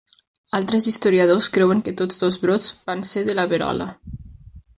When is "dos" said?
2.25-2.39